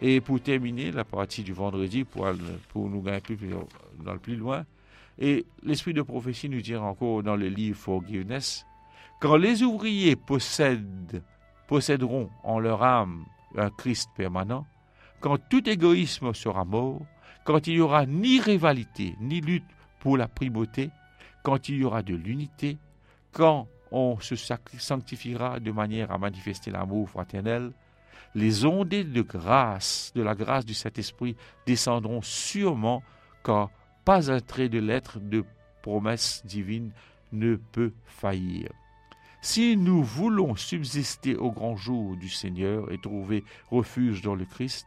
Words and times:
Et 0.00 0.20
pour 0.20 0.40
terminer 0.40 0.92
la 0.92 1.04
partie 1.04 1.42
du 1.42 1.52
vendredi, 1.52 2.04
pour, 2.04 2.28
pour 2.68 2.88
nous 2.88 3.02
gagner 3.02 3.20
plus 3.20 3.38
dans 4.04 4.12
le 4.12 4.18
plus 4.18 4.36
loin, 4.36 4.64
et 5.18 5.44
l'esprit 5.64 5.92
de 5.92 6.02
prophétie 6.02 6.48
nous 6.48 6.60
dira 6.60 6.84
encore 6.86 7.22
dans 7.22 7.34
le 7.34 7.48
livre 7.48 7.76
Forgiveness, 7.76 8.64
quand 9.20 9.36
les 9.36 9.64
ouvriers 9.64 10.14
possèdent, 10.14 11.22
posséderont 11.66 12.30
en 12.44 12.60
leur 12.60 12.82
âme 12.84 13.24
un 13.56 13.70
Christ 13.70 14.08
permanent, 14.16 14.64
quand 15.20 15.38
tout 15.48 15.68
égoïsme 15.68 16.32
sera 16.34 16.64
mort, 16.64 17.00
quand 17.44 17.66
il 17.66 17.74
n'y 17.74 17.80
aura 17.80 18.06
ni 18.06 18.40
rivalité, 18.40 19.16
ni 19.20 19.40
lutte 19.40 19.64
pour 19.98 20.16
la 20.16 20.28
primauté, 20.28 20.90
quand 21.42 21.68
il 21.68 21.78
y 21.78 21.84
aura 21.84 22.02
de 22.02 22.14
l'unité, 22.14 22.78
quand 23.32 23.66
on 23.90 24.20
se 24.20 24.36
sanctifiera 24.36 25.58
de 25.58 25.72
manière 25.72 26.12
à 26.12 26.18
manifester 26.18 26.70
l'amour 26.70 27.08
fraternel, 27.08 27.72
les 28.34 28.64
ondées 28.64 29.04
de 29.04 29.22
grâce, 29.22 30.12
de 30.14 30.22
la 30.22 30.34
grâce 30.34 30.64
du 30.64 30.74
Saint-Esprit 30.74 31.36
descendront 31.66 32.22
sûrement, 32.22 33.02
car 33.44 33.70
pas 34.04 34.30
un 34.30 34.40
trait 34.40 34.68
de 34.68 34.78
lettre 34.78 35.18
de 35.20 35.44
promesse 35.82 36.42
divine 36.44 36.92
ne 37.32 37.56
peut 37.56 37.92
faillir. 38.06 38.70
Si 39.40 39.76
nous 39.76 40.02
voulons 40.02 40.56
subsister 40.56 41.36
au 41.36 41.52
grand 41.52 41.76
jour 41.76 42.16
du 42.16 42.28
Seigneur 42.28 42.90
et 42.90 42.98
trouver 42.98 43.44
refuge 43.70 44.22
dans 44.22 44.34
le 44.34 44.44
Christ, 44.44 44.86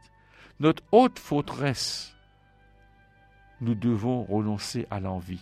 notre 0.60 0.82
haute 0.92 1.18
forteresse, 1.18 2.14
nous 3.60 3.74
devons 3.74 4.24
renoncer 4.24 4.86
à 4.90 5.00
l'envie. 5.00 5.40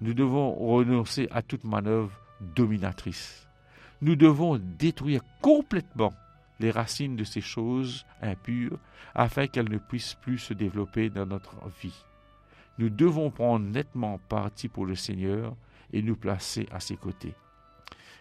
Nous 0.00 0.14
devons 0.14 0.54
renoncer 0.54 1.28
à 1.30 1.42
toute 1.42 1.64
manœuvre 1.64 2.12
dominatrice. 2.40 3.46
Nous 4.00 4.16
devons 4.16 4.58
détruire 4.58 5.20
complètement 5.42 6.12
les 6.60 6.70
racines 6.70 7.16
de 7.16 7.24
ces 7.24 7.40
choses 7.40 8.06
impures 8.22 8.78
afin 9.14 9.46
qu'elles 9.48 9.70
ne 9.70 9.78
puissent 9.78 10.14
plus 10.14 10.38
se 10.38 10.54
développer 10.54 11.10
dans 11.10 11.26
notre 11.26 11.56
vie. 11.82 12.04
Nous 12.78 12.90
devons 12.90 13.30
prendre 13.30 13.66
nettement 13.66 14.18
parti 14.28 14.68
pour 14.68 14.86
le 14.86 14.94
Seigneur 14.94 15.56
et 15.92 16.02
nous 16.02 16.16
placer 16.16 16.68
à 16.70 16.78
ses 16.78 16.96
côtés. 16.96 17.34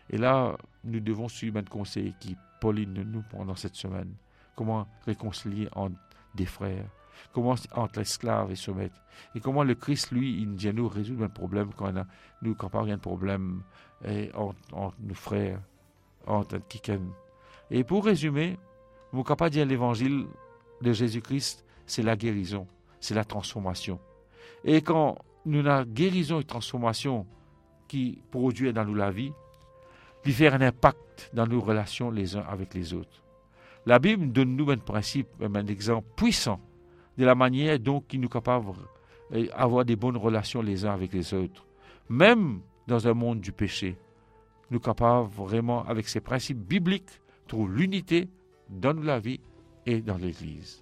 Et 0.10 0.18
là, 0.18 0.58
nous 0.84 1.00
devons 1.00 1.28
suivre 1.28 1.60
un 1.60 1.64
conseil 1.64 2.16
qui 2.20 2.36
Pauline 2.60 3.04
nous 3.04 3.24
pendant 3.30 3.56
cette 3.56 3.76
semaine. 3.76 4.14
Comment 4.56 4.88
réconcilier 5.06 5.70
entre 5.74 5.96
des 6.36 6.46
frères 6.46 6.90
Comment 7.34 7.56
entre 7.76 8.00
l'esclave 8.00 8.52
et 8.52 8.56
se 8.56 8.72
mettre 8.72 8.96
Et 9.36 9.40
comment 9.40 9.64
le 9.64 9.76
Christ, 9.76 10.12
lui, 10.12 10.42
il 10.42 10.56
vient 10.56 10.74
nous 10.74 10.88
résoudre 10.88 11.26
un 11.26 11.30
problème 11.30 11.70
quand 11.76 11.96
a, 11.96 12.06
nous, 12.42 12.56
quand 12.56 12.74
un 12.74 12.98
problème 12.98 13.62
entre, 14.34 14.96
nos 15.00 15.14
frères, 15.14 15.62
entre 16.26 16.58
quelqu'un. 16.68 17.02
Et 17.72 17.84
pour 17.84 18.06
résumer, 18.06 18.58
mon 19.12 19.24
capable 19.24 19.52
dire 19.52 19.66
l'évangile 19.66 20.26
de 20.82 20.94
Jésus-Christ, 20.94 21.66
c'est 21.86 22.04
la 22.04 22.16
guérison, 22.16 22.68
c'est 23.00 23.16
la 23.16 23.26
transformation. 23.26 24.00
Et 24.64 24.82
quand 24.82 25.18
nous 25.46 25.66
avons 25.66 25.90
guérison 25.90 26.40
et 26.40 26.44
transformation 26.44 27.26
qui 27.88 28.22
produit 28.32 28.72
dans 28.74 28.86
nous 28.86 28.96
la 28.96 29.12
vie, 29.12 29.32
il 30.26 30.34
fait 30.34 30.48
un 30.48 30.62
impact 30.62 31.32
dans 31.34 31.48
nos 31.48 31.60
relations 31.60 32.12
les 32.12 32.36
uns 32.36 32.46
avec 32.48 32.74
les 32.74 32.94
autres. 32.94 33.24
La 33.86 33.98
Bible 33.98 34.32
donne 34.32 34.56
nous 34.56 34.70
un 34.70 34.78
principe, 34.78 35.28
un 35.42 35.66
exemple 35.66 36.08
puissant 36.16 36.60
de 37.18 37.26
la 37.26 37.34
manière 37.34 37.80
dont 37.80 38.04
nous 38.14 38.26
est 38.26 38.32
capable 38.32 38.74
d'avoir 39.32 39.86
des 39.86 39.96
bonnes 39.96 40.18
relations 40.18 40.62
les 40.62 40.86
uns 40.86 40.94
avec 40.94 41.14
les 41.14 41.34
autres. 41.34 41.66
Même 42.10 42.60
dans 42.88 43.08
un 43.08 43.14
monde 43.14 43.42
du 43.42 43.52
péché, 43.52 43.98
nous 44.70 44.78
sommes 44.78 44.84
capables 44.84 45.30
vraiment, 45.30 45.84
avec 45.86 46.08
ces 46.08 46.20
principes 46.20 46.60
bibliques, 46.60 47.10
trouver 47.50 47.74
l'unité 47.76 48.30
dans 48.70 48.94
la 48.94 49.20
vie 49.20 49.42
et 49.86 50.00
dans 50.00 50.18
l'Église. 50.18 50.82